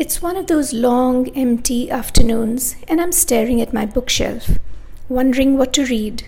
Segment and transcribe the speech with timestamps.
[0.00, 4.52] It's one of those long, empty afternoons, and I'm staring at my bookshelf,
[5.10, 6.26] wondering what to read.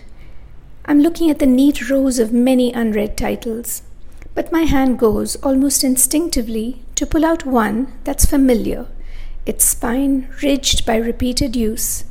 [0.85, 3.81] I'm looking at the neat rows of many unread titles,
[4.35, 8.85] but my hand goes almost instinctively to pull out one that's familiar,
[9.47, 12.03] its spine ridged by repeated use.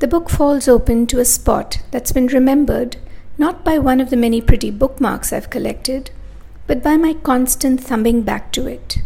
[0.00, 2.96] The book falls open to a spot that's been remembered
[3.38, 6.10] not by one of the many pretty bookmarks I've collected,
[6.66, 8.98] but by my constant thumbing back to it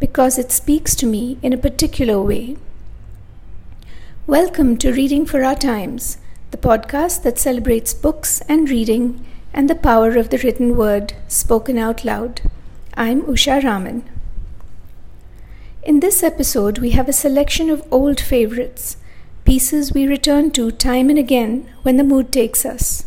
[0.00, 2.56] because it speaks to me in a particular way.
[4.26, 6.16] Welcome to Reading for Our Times,
[6.52, 11.76] the podcast that celebrates books and reading and the power of the written word spoken
[11.76, 12.40] out loud.
[12.94, 14.08] I'm Usha Raman.
[15.82, 18.96] In this episode, we have a selection of old favorites,
[19.44, 23.04] pieces we return to time and again when the mood takes us,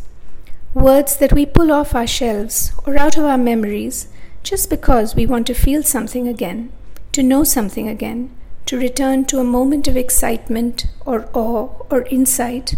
[0.74, 4.06] words that we pull off our shelves or out of our memories
[4.44, 6.70] just because we want to feel something again
[7.14, 8.30] to know something again,
[8.66, 12.74] to return to a moment of excitement or awe or insight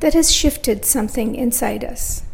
[0.00, 2.24] that has shifted something inside us.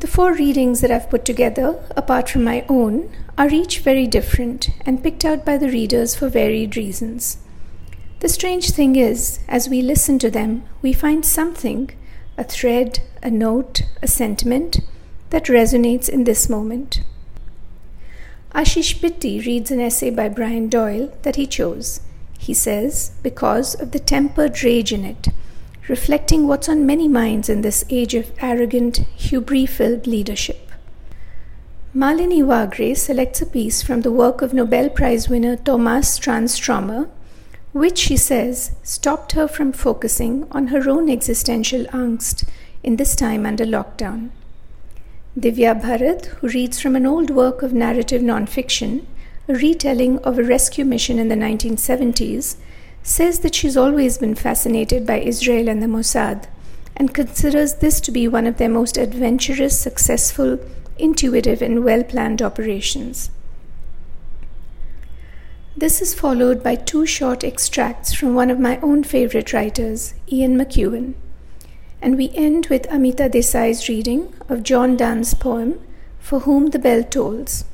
[0.00, 4.70] The four readings that I've put together, apart from my own, are each very different
[4.84, 7.38] and picked out by the readers for varied reasons.
[8.18, 11.90] The strange thing is, as we listen to them, we find something,
[12.36, 14.80] a thread, a note, a sentiment,
[15.30, 17.02] that resonates in this moment.
[18.54, 22.00] Ashish Pitti reads an essay by Brian Doyle that he chose.
[22.38, 25.28] He says, because of the tempered rage in it,
[25.86, 30.70] reflecting what's on many minds in this age of arrogant, hubris filled leadership.
[31.94, 37.08] Malini Wagre selects a piece from the work of Nobel Prize winner Thomas Tranströmer,
[37.72, 42.48] which, she says, stopped her from focusing on her own existential angst
[42.82, 44.30] in this time under lockdown.
[45.38, 49.04] Divya Bharat, who reads from an old work of narrative nonfiction,
[49.46, 52.56] a retelling of a rescue mission in the 1970s,
[53.04, 56.48] says that she's always been fascinated by Israel and the Mossad
[56.96, 60.58] and considers this to be one of their most adventurous, successful,
[60.98, 63.30] intuitive, and well planned operations.
[65.76, 70.58] This is followed by two short extracts from one of my own favorite writers, Ian
[70.58, 71.14] McEwan.
[72.00, 75.80] And we end with Amita Desai's reading of John Donne's poem,
[76.20, 77.64] For Whom the Bell Tolls,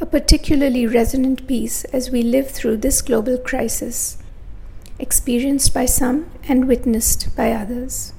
[0.00, 4.16] a particularly resonant piece as we live through this global crisis,
[4.98, 8.14] experienced by some and witnessed by others.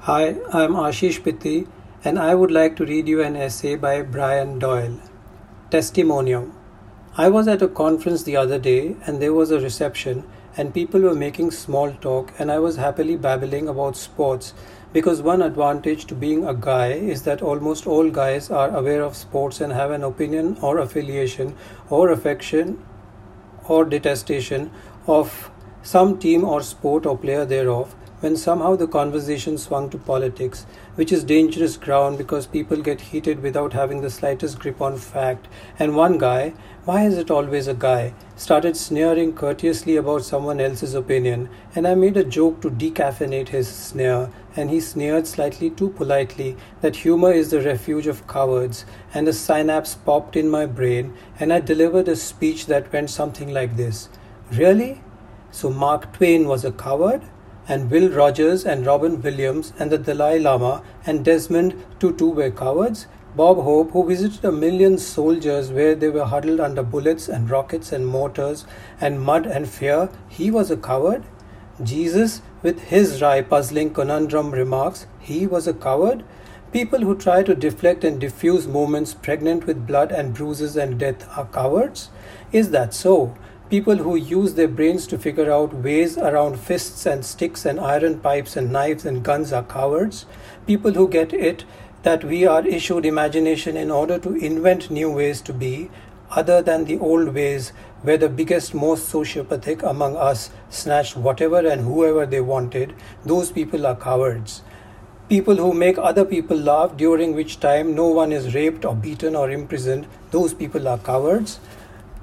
[0.00, 1.68] Hi, I'm Ashish Pitti,
[2.02, 4.98] and I would like to read you an essay by Brian Doyle.
[5.70, 6.59] Testimonium.
[7.20, 10.24] I was at a conference the other day and there was a reception
[10.56, 14.54] and people were making small talk and I was happily babbling about sports
[14.94, 19.16] because one advantage to being a guy is that almost all guys are aware of
[19.16, 21.54] sports and have an opinion or affiliation
[21.90, 22.82] or affection
[23.68, 24.70] or detestation
[25.06, 25.50] of
[25.82, 31.10] some team or sport or player thereof when somehow the conversation swung to politics, which
[31.10, 35.48] is dangerous ground because people get heated without having the slightest grip on fact.
[35.78, 36.52] And one guy,
[36.84, 41.94] why is it always a guy, started sneering courteously about someone else's opinion, and I
[41.94, 47.32] made a joke to decaffeinate his sneer, and he sneered slightly too politely that humor
[47.32, 52.08] is the refuge of cowards, and a synapse popped in my brain, and I delivered
[52.08, 54.08] a speech that went something like this
[54.52, 55.00] Really?
[55.50, 57.22] So Mark Twain was a coward?
[57.70, 63.06] and Will Rogers and Robin Williams and the Dalai Lama and Desmond Tutu were cowards.
[63.36, 67.92] Bob Hope, who visited a million soldiers where they were huddled under bullets and rockets
[67.92, 68.66] and mortars
[69.00, 71.22] and mud and fear, he was a coward.
[71.80, 76.24] Jesus, with his wry, puzzling conundrum remarks, he was a coward.
[76.72, 81.28] People who try to deflect and diffuse moments pregnant with blood and bruises and death
[81.38, 82.10] are cowards?
[82.50, 83.36] Is that so?
[83.70, 88.18] People who use their brains to figure out ways around fists and sticks and iron
[88.18, 90.26] pipes and knives and guns are cowards.
[90.66, 91.64] People who get it
[92.02, 95.88] that we are issued imagination in order to invent new ways to be,
[96.32, 97.72] other than the old ways
[98.02, 102.92] where the biggest, most sociopathic among us snatched whatever and whoever they wanted,
[103.24, 104.62] those people are cowards.
[105.28, 109.36] People who make other people laugh during which time no one is raped or beaten
[109.36, 111.60] or imprisoned, those people are cowards.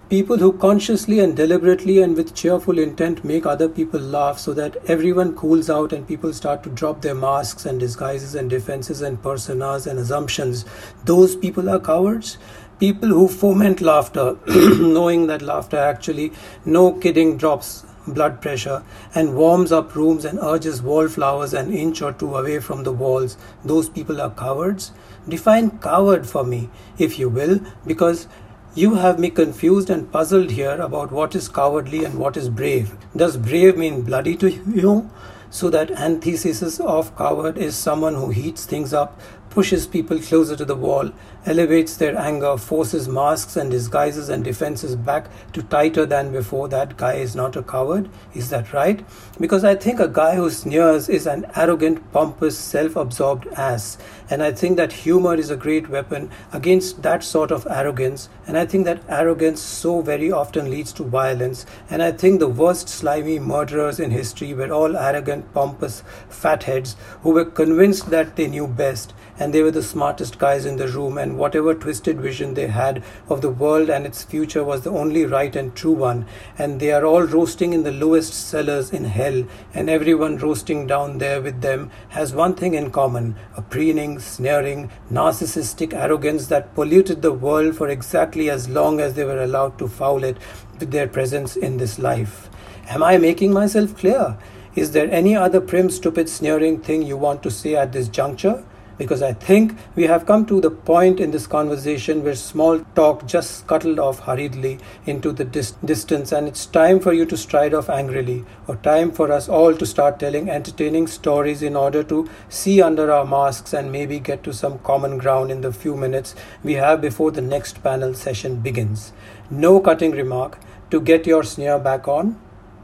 [0.09, 4.77] People who consciously and deliberately and with cheerful intent make other people laugh so that
[4.88, 9.21] everyone cools out and people start to drop their masks and disguises and defenses and
[9.21, 10.63] personas and assumptions.
[11.04, 12.38] Those people are cowards.
[12.80, 16.31] People who foment laughter, knowing that laughter actually,
[16.63, 18.83] no kidding drops blood pressure
[19.13, 23.36] and warms up rooms and urges wallflowers an inch or two away from the walls,
[23.65, 24.92] those people are cowards?
[25.27, 28.30] Define coward for me, if you will, because
[28.77, 32.91] you have me confused and puzzled here about what is cowardly and what is brave.
[33.15, 35.09] Does brave mean bloody to you?
[35.50, 39.19] So that antithesis of coward is someone who heats things up,
[39.57, 41.09] pushes people closer to the wall,
[41.48, 46.68] elevates their anger, forces masks and disguises and defenses back to tighter than before.
[46.68, 48.07] That guy is not a coward.
[48.36, 49.04] Is that right?
[49.39, 53.98] Because I think a guy who sneers is an arrogant, pompous, self absorbed ass.
[54.30, 58.30] And I think that humor is a great weapon against that sort of arrogance.
[58.45, 61.65] And I think that arrogance so very often leads to violence.
[61.89, 67.31] And I think the worst slimy murderers in history were all arrogant, pompous fatheads who
[67.31, 71.18] were convinced that they knew best and they were the smartest guys in the room
[71.18, 75.25] and whatever twisted vision they had of the world and its future was the only
[75.25, 76.25] right and true one.
[76.57, 79.44] And they are all roasting in the lowest cellars in hell
[79.74, 84.89] and everyone roasting down there with them has one thing in common a preening sneering
[85.12, 89.88] narcissistic arrogance that polluted the world for exactly as long as they were allowed to
[89.88, 90.38] foul it
[90.80, 92.50] with their presence in this life.
[92.90, 94.38] Am i making myself clear?
[94.75, 98.63] Is there any other prim, stupid, sneering thing you want to say at this juncture?
[98.97, 103.25] Because I think we have come to the point in this conversation where small talk
[103.27, 107.73] just scuttled off hurriedly into the dis- distance, and it's time for you to stride
[107.73, 112.29] off angrily, or time for us all to start telling entertaining stories in order to
[112.49, 116.35] see under our masks and maybe get to some common ground in the few minutes
[116.63, 119.13] we have before the next panel session begins.
[119.49, 120.59] No cutting remark
[120.89, 122.39] to get your sneer back on?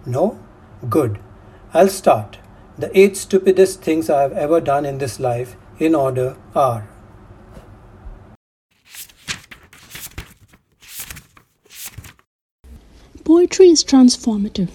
[0.06, 0.40] No?
[0.90, 1.20] Good.
[1.74, 2.38] I'll start.
[2.78, 6.88] The eight stupidest things I have ever done in this life in order are
[13.26, 14.70] Poetry is transformative,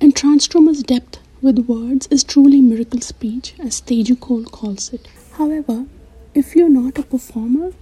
[0.00, 5.08] and Transtromer's depth with words is truly miracle speech, as Teju Cole calls it.
[5.34, 5.86] However,
[6.34, 7.72] if you're not a performer,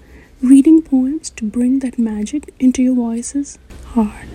[0.43, 3.59] reading poems to bring that magic into your voice is
[3.95, 4.29] hard.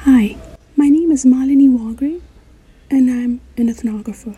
[0.00, 0.36] Hi,
[0.76, 2.20] my name is Malini Wagre,
[2.90, 4.36] and I'm an ethnographer.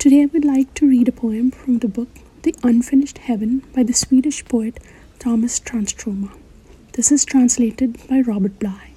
[0.00, 2.08] Today I would like to read a poem from the book
[2.40, 4.80] The Unfinished Heaven by the Swedish poet
[5.18, 6.32] Thomas Transtromer.
[6.94, 8.92] This is translated by Robert Bly.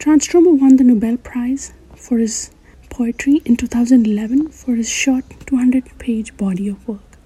[0.00, 2.50] Transtromer won the Nobel Prize for his
[2.90, 7.16] poetry in 2011 for his short 200 page body of work.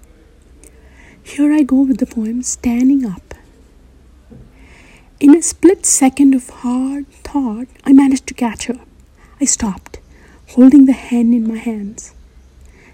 [1.23, 3.33] Here I go with the poem Standing Up.
[5.19, 8.79] In a split second of hard thought, I managed to catch her.
[9.39, 9.90] I stopped
[10.55, 12.13] holding the hen in my hands.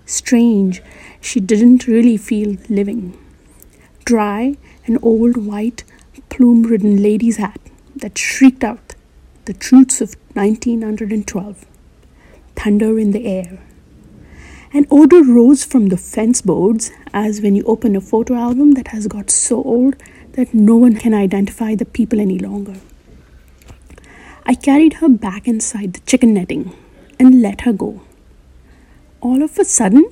[0.05, 0.81] Strange,
[1.19, 3.17] she didn't really feel living.
[4.05, 4.55] Dry,
[4.85, 5.83] an old white,
[6.29, 7.59] plume ridden lady's hat
[7.95, 8.93] that shrieked out
[9.45, 11.65] the truths of 1912.
[12.55, 13.59] Thunder in the air.
[14.71, 18.89] An odor rose from the fence boards as when you open a photo album that
[18.89, 19.95] has got so old
[20.33, 22.75] that no one can identify the people any longer.
[24.45, 26.73] I carried her back inside the chicken netting
[27.19, 28.01] and let her go.
[29.21, 30.05] All of a sudden,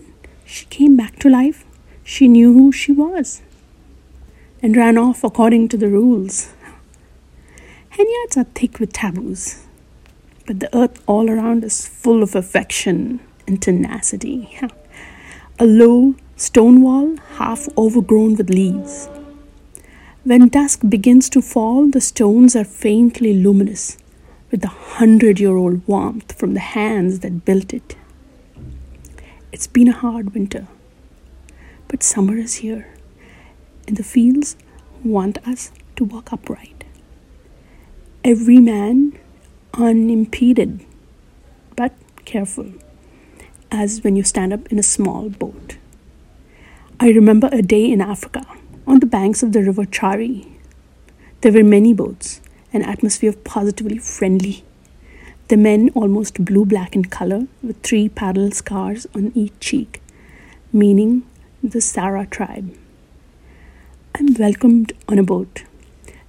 [0.46, 1.66] she came back to life.
[2.04, 3.42] She knew who she was
[4.62, 6.54] and ran off according to the rules.
[7.92, 9.64] Henyards are thick with taboos,
[10.46, 14.60] but the earth all around is full of affection and tenacity.
[15.60, 19.08] A low stone wall, half overgrown with leaves.
[20.24, 23.98] When dusk begins to fall, the stones are faintly luminous
[24.52, 27.96] with the hundred year old warmth from the hands that built it.
[29.52, 30.68] It's been a hard winter,
[31.88, 32.94] but summer is here,
[33.88, 34.56] and the fields
[35.04, 36.84] want us to walk upright.
[38.24, 39.18] Every man
[39.74, 40.86] unimpeded,
[41.76, 41.94] but
[42.26, 42.74] careful,
[43.72, 45.78] as when you stand up in a small boat.
[47.00, 48.46] I remember a day in Africa
[48.88, 50.52] on the banks of the river Chari.
[51.42, 52.42] There were many boats
[52.76, 54.64] an atmosphere of positively friendly.
[55.48, 60.02] The men almost blue black in color, with three parallel scars on each cheek,
[60.74, 61.24] meaning
[61.64, 62.76] the Sara tribe.
[64.16, 65.64] I'm welcomed on a boat.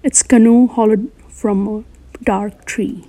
[0.03, 1.85] Its canoe hollowed from a
[2.23, 3.05] dark tree.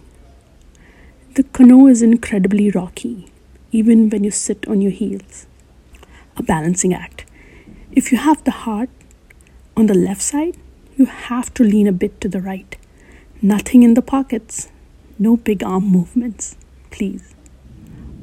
[1.36, 3.32] The canoe is incredibly rocky,
[3.72, 5.46] even when you sit on your heels.
[6.38, 7.26] A balancing act.
[7.92, 8.90] If you have the heart
[9.76, 10.58] on the left side,
[10.96, 12.76] you have to lean a bit to the right.
[13.42, 14.70] Nothing in the pockets.
[15.20, 16.56] No big arm movements,
[16.90, 17.36] please.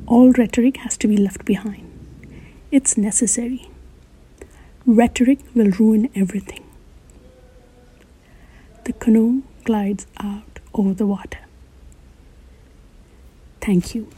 [0.06, 1.88] All rhetoric has to be left behind.
[2.72, 3.70] It's necessary.
[4.84, 6.64] Rhetoric will ruin everything.
[8.84, 11.38] The canoe glides out over the water.
[13.60, 14.10] Thank you.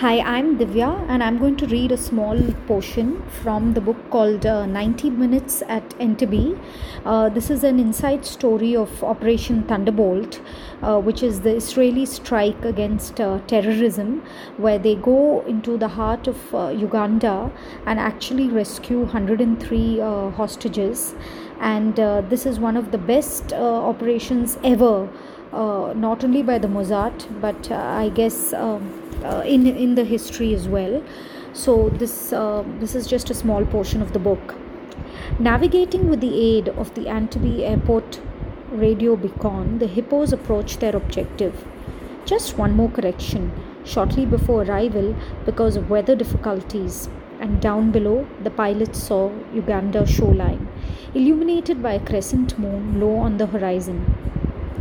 [0.00, 4.46] Hi, I'm Divya, and I'm going to read a small portion from the book called
[4.46, 6.56] uh, 90 Minutes at Entebbe.
[7.04, 10.40] Uh, this is an inside story of Operation Thunderbolt,
[10.82, 14.22] uh, which is the Israeli strike against uh, terrorism,
[14.56, 17.50] where they go into the heart of uh, Uganda
[17.84, 21.16] and actually rescue 103 uh, hostages.
[21.58, 21.96] And
[22.30, 25.08] this is one of the best operations ever.
[26.00, 30.68] not only by the Mossad, but I guess um, uh, in in the history as
[30.68, 31.02] well.
[31.52, 34.54] So this uh, this is just a small portion of the book.
[35.38, 38.20] Navigating with the aid of the Entebbe airport
[38.70, 41.64] radio beacon the hippos approached their objective.
[42.24, 43.52] Just one more correction.
[43.84, 45.14] Shortly before arrival
[45.46, 47.08] because of weather difficulties
[47.40, 50.68] and down below the pilots saw Uganda shoreline
[51.14, 54.00] illuminated by a crescent moon low on the horizon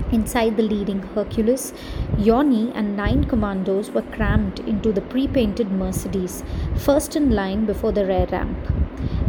[0.10, 1.74] Inside the leading Hercules,
[2.18, 6.46] Yoni and nine commandos were crammed into the pre painted Mercedes,
[6.76, 8.58] first in line before the rear ramp.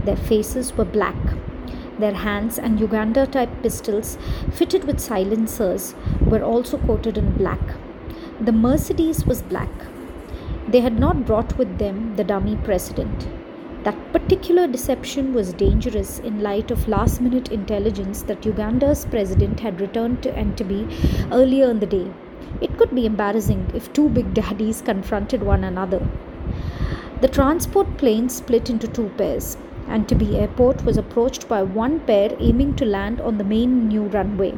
[0.05, 1.17] Their faces were black.
[1.99, 4.19] Their hands and Uganda type pistols,
[4.53, 7.75] fitted with silencers, were also coated in black.
[8.41, 9.73] The Mercedes was black.
[10.69, 13.27] They had not brought with them the dummy president.
[13.89, 19.81] That particular deception was dangerous in light of last minute intelligence that Uganda's president had
[19.81, 22.13] returned to Entebbe earlier in the day.
[22.61, 26.07] It could be embarrassing if two big daddies confronted one another.
[27.23, 29.57] The transport plane split into two pairs.
[29.89, 34.53] Entebbe Airport was approached by one pair aiming to land on the main new runway.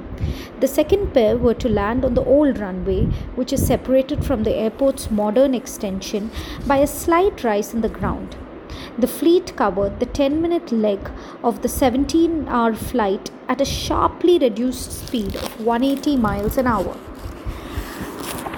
[0.58, 3.04] The second pair were to land on the old runway,
[3.36, 6.32] which is separated from the airport's modern extension
[6.66, 8.34] by a slight rise in the ground.
[9.00, 11.10] The fleet covered the 10 minute leg
[11.42, 16.98] of the 17 hour flight at a sharply reduced speed of 180 miles an hour.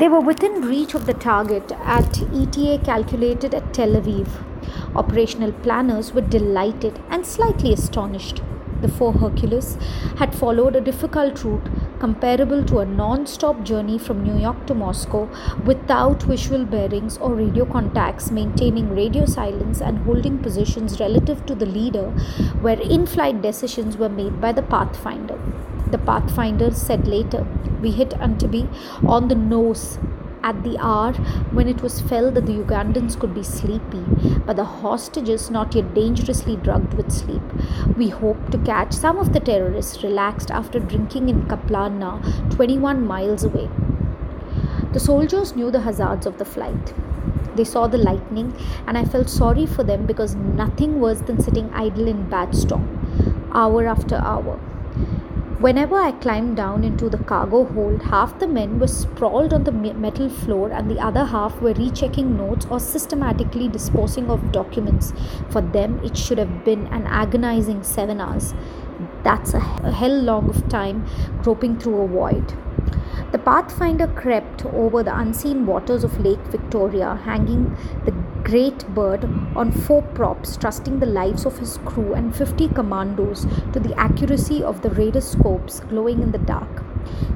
[0.00, 4.26] They were within reach of the target at ETA calculated at Tel Aviv.
[4.96, 8.42] Operational planners were delighted and slightly astonished
[8.82, 9.78] the four Hercules,
[10.16, 11.68] had followed a difficult route
[12.02, 15.20] comparable to a non stop journey from New York to Moscow
[15.64, 21.66] without visual bearings or radio contacts, maintaining radio silence and holding positions relative to the
[21.66, 22.06] leader,
[22.66, 25.38] where in flight decisions were made by the Pathfinder.
[25.92, 27.46] The Pathfinder said later,
[27.80, 28.66] We hit Entebbe
[29.06, 29.98] on the nose
[30.42, 31.12] at the hour
[31.52, 34.04] when it was felt that the Ugandans could be sleepy,
[34.46, 37.42] but the hostages not yet dangerously drugged with sleep.
[37.96, 42.20] We hope to catch some of the terrorists relaxed after drinking in Kampala,
[42.50, 43.68] 21 miles away.
[44.92, 46.92] The soldiers knew the hazards of the flight.
[47.54, 48.54] They saw the lightning,
[48.86, 53.48] and I felt sorry for them because nothing worse than sitting idle in bad storm,
[53.52, 54.58] hour after hour.
[55.62, 59.70] Whenever I climbed down into the cargo hold, half the men were sprawled on the
[59.70, 65.12] metal floor and the other half were rechecking notes or systematically disposing of documents.
[65.50, 68.54] For them, it should have been an agonizing seven hours.
[69.22, 71.06] That's a hell long of time
[71.44, 72.54] groping through a void.
[73.32, 79.24] The Pathfinder crept over the unseen waters of Lake Victoria, hanging the great bird
[79.56, 84.62] on four props, trusting the lives of his crew and 50 commandos to the accuracy
[84.62, 86.82] of the radar scopes glowing in the dark.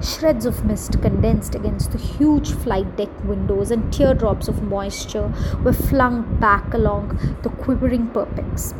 [0.02, 5.32] Shreds of mist condensed against the huge flight deck windows, and teardrops of moisture
[5.64, 8.74] were flung back along the quivering perspex.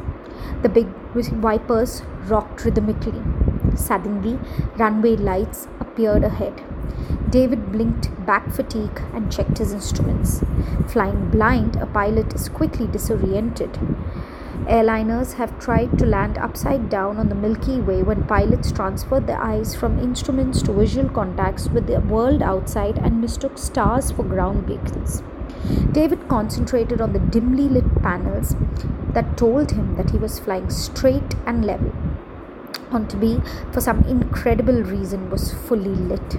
[0.63, 0.89] The big
[1.43, 3.23] wipers rocked rhythmically.
[3.77, 4.39] Suddenly,
[4.77, 6.63] runway lights appeared ahead.
[7.31, 10.43] David blinked back fatigue and checked his instruments.
[10.89, 13.79] Flying blind, a pilot is quickly disoriented.
[14.67, 19.41] Airliners have tried to land upside down on the Milky Way when pilots transferred their
[19.41, 24.67] eyes from instruments to visual contacts with the world outside and mistook stars for ground
[24.67, 25.23] vehicles.
[25.93, 28.57] David concentrated on the dimly lit panels
[29.13, 31.93] that told him that he was flying straight and level.
[32.91, 36.37] Entebbe, for some incredible reason, was fully lit.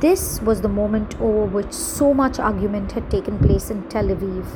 [0.00, 4.46] This was the moment over which so much argument had taken place in Tel Aviv.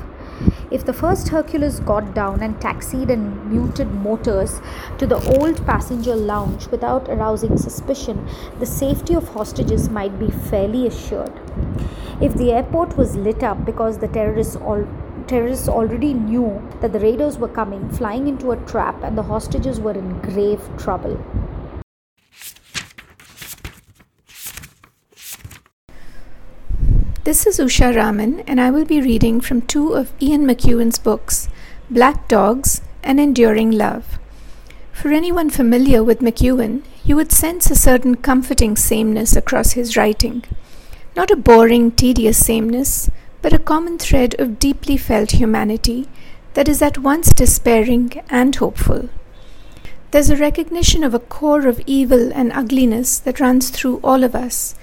[0.70, 4.60] If the first Hercules got down and taxied and muted motors
[4.98, 8.26] to the old passenger lounge without arousing suspicion,
[8.58, 11.32] the safety of hostages might be fairly assured.
[12.20, 14.88] If the airport was lit up because the terrorists all
[15.26, 19.80] terrorists already knew that the raiders were coming, flying into a trap, and the hostages
[19.80, 21.22] were in grave trouble.
[27.24, 31.48] This is Usha Raman, and I will be reading from two of Ian McEwan's books,
[31.90, 34.18] Black Dogs and Enduring Love.
[34.92, 40.44] For anyone familiar with McEwan, you would sense a certain comforting sameness across his writing.
[41.16, 43.10] Not a boring, tedious sameness,
[43.44, 46.08] but a common thread of deeply felt humanity
[46.54, 49.10] that is at once despairing and hopeful.
[50.12, 54.34] There's a recognition of a core of evil and ugliness that runs through all of
[54.34, 54.74] us,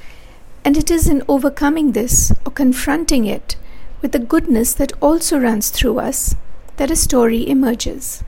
[0.63, 3.55] and it is in overcoming this or confronting it
[3.99, 6.35] with the goodness that also runs through us
[6.77, 8.23] that a story emerges.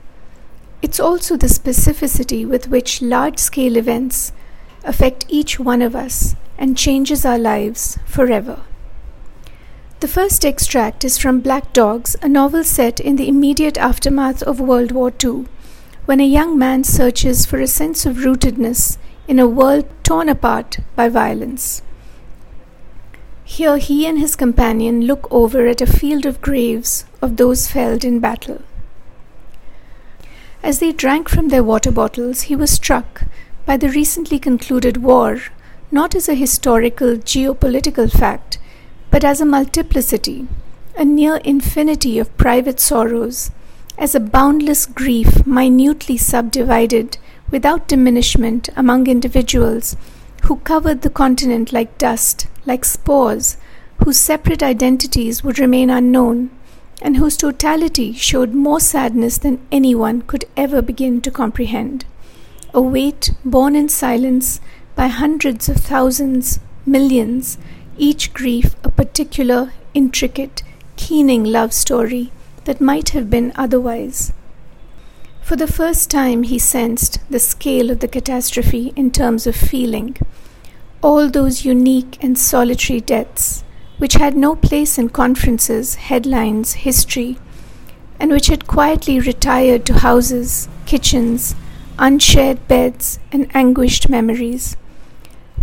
[0.82, 4.32] It's also the specificity with which large scale events
[4.82, 8.64] affect each one of us and changes our lives forever.
[10.04, 14.60] The first extract is from Black Dogs, a novel set in the immediate aftermath of
[14.60, 15.46] World War II,
[16.04, 20.80] when a young man searches for a sense of rootedness in a world torn apart
[20.94, 21.80] by violence.
[23.44, 28.04] Here he and his companion look over at a field of graves of those felled
[28.04, 28.60] in battle.
[30.62, 33.22] As they drank from their water bottles, he was struck
[33.64, 35.40] by the recently concluded war
[35.90, 38.58] not as a historical geopolitical fact,
[39.14, 40.44] but as a multiplicity,
[40.98, 43.52] a near infinity of private sorrows,
[43.96, 47.16] as a boundless grief minutely subdivided
[47.48, 49.96] without diminishment among individuals
[50.46, 53.56] who covered the continent like dust, like spores,
[54.02, 56.50] whose separate identities would remain unknown
[57.00, 62.04] and whose totality showed more sadness than anyone could ever begin to comprehend.
[62.72, 64.60] A weight borne in silence
[64.96, 67.58] by hundreds of thousands, millions,
[67.98, 70.62] each grief a particular, intricate,
[70.96, 72.32] keening love story
[72.64, 74.32] that might have been otherwise.
[75.42, 80.16] For the first time, he sensed the scale of the catastrophe in terms of feeling.
[81.02, 83.62] All those unique and solitary deaths,
[83.98, 87.38] which had no place in conferences, headlines, history,
[88.18, 91.54] and which had quietly retired to houses, kitchens,
[91.98, 94.76] unshared beds, and anguished memories.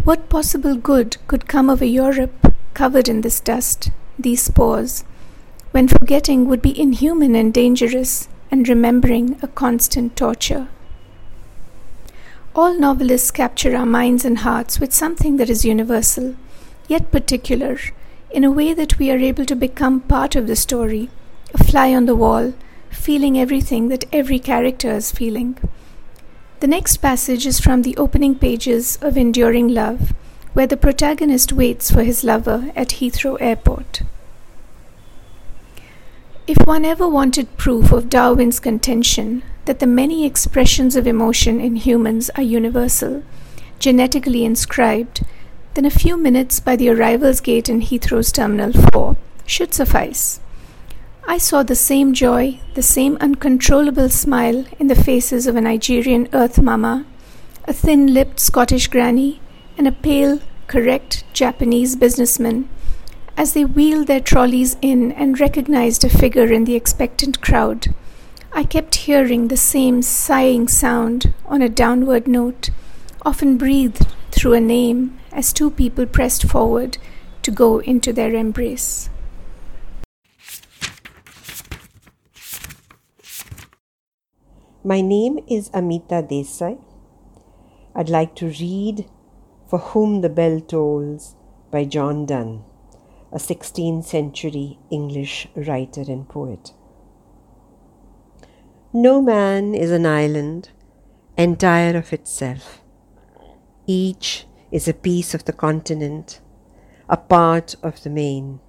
[0.03, 5.03] What possible good could come of a Europe covered in this dust, these spores,
[5.69, 10.69] when forgetting would be inhuman and dangerous, and remembering a constant torture?
[12.55, 16.35] All novelists capture our minds and hearts with something that is universal,
[16.87, 17.77] yet particular,
[18.31, 21.11] in a way that we are able to become part of the story,
[21.53, 22.55] a fly on the wall,
[22.89, 25.59] feeling everything that every character is feeling.
[26.61, 30.13] The next passage is from the opening pages of Enduring Love,
[30.53, 34.03] where the protagonist waits for his lover at Heathrow Airport.
[36.45, 41.77] If one ever wanted proof of Darwin's contention that the many expressions of emotion in
[41.77, 43.23] humans are universal,
[43.79, 45.25] genetically inscribed,
[45.73, 50.40] then a few minutes by the arrivals gate in Heathrow's Terminal 4 should suffice.
[51.27, 56.27] I saw the same joy, the same uncontrollable smile in the faces of a Nigerian
[56.33, 57.05] earth mama,
[57.65, 59.39] a thin lipped Scottish granny,
[59.77, 62.67] and a pale, correct Japanese businessman
[63.37, 67.93] as they wheeled their trolleys in and recognized a figure in the expectant crowd.
[68.53, 72.69] I kept hearing the same sighing sound on a downward note,
[73.25, 76.97] often breathed through a name as two people pressed forward
[77.43, 79.09] to go into their embrace.
[84.83, 86.75] My name is Amita Desai.
[87.93, 89.05] I'd like to read
[89.67, 91.35] For Whom the Bell Tolls
[91.69, 92.63] by John Donne,
[93.31, 96.73] a 16th century English writer and poet.
[98.91, 100.71] No man is an island
[101.37, 102.81] entire of itself.
[103.85, 106.41] Each is a piece of the continent,
[107.07, 108.59] a part of the main.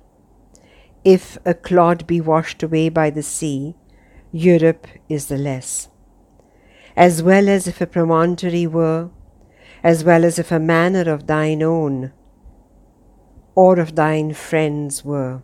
[1.04, 3.76] If a clod be washed away by the sea,
[4.30, 5.88] Europe is the less
[6.96, 9.10] as well as if a promontory were,
[9.82, 12.12] as well as if a manor of thine own,
[13.54, 15.42] or of thine friends were.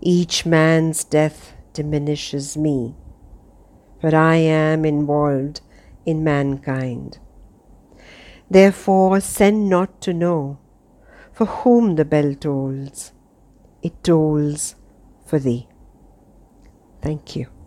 [0.00, 2.94] Each man's death diminishes me,
[4.00, 5.60] for I am involved
[6.06, 7.18] in mankind.
[8.50, 10.58] Therefore, send not to know
[11.38, 13.12] for whom the bell tolls,
[13.80, 14.74] it tolls
[15.24, 15.68] for thee.
[17.00, 17.57] Thank you.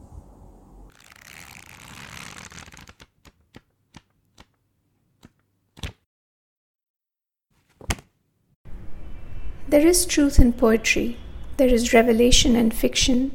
[9.72, 11.16] There is truth in poetry,
[11.56, 13.32] there is revelation in fiction,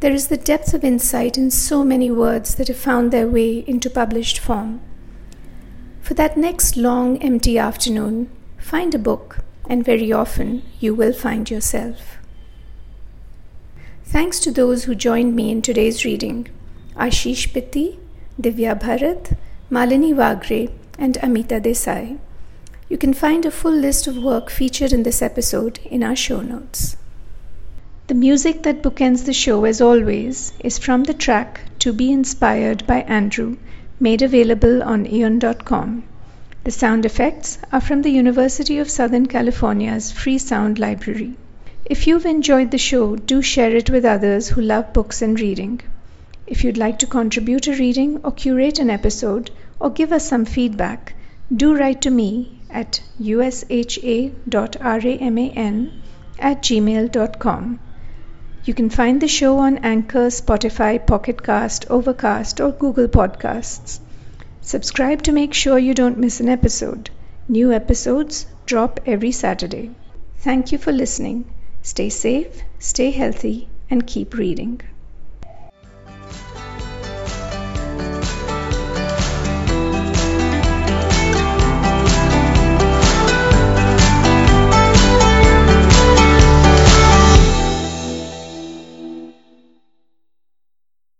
[0.00, 3.64] there is the depth of insight in so many words that have found their way
[3.66, 4.82] into published form.
[6.02, 11.50] For that next long, empty afternoon, find a book, and very often you will find
[11.50, 12.18] yourself.
[14.04, 16.48] Thanks to those who joined me in today's reading
[16.96, 17.98] Ashish Pitti,
[18.38, 19.38] Divya Bharat,
[19.70, 22.18] Malini Wagre, and Amita Desai.
[22.92, 26.42] You can find a full list of work featured in this episode in our show
[26.42, 26.94] notes.
[28.08, 32.86] The music that bookends the show, as always, is from the track To Be Inspired
[32.86, 33.56] by Andrew,
[33.98, 36.02] made available on eon.com.
[36.64, 41.32] The sound effects are from the University of Southern California's Free Sound Library.
[41.86, 45.80] If you've enjoyed the show, do share it with others who love books and reading.
[46.46, 49.50] If you'd like to contribute a reading or curate an episode
[49.80, 51.14] or give us some feedback,
[51.56, 54.32] do write to me at usha.raman
[56.38, 57.80] at gmail.com.
[58.64, 64.00] You can find the show on Anchor, Spotify, Pocket Cast, Overcast, or Google Podcasts.
[64.60, 67.10] Subscribe to make sure you don't miss an episode.
[67.48, 69.90] New episodes drop every Saturday.
[70.38, 71.44] Thank you for listening.
[71.82, 74.80] Stay safe, stay healthy, and keep reading.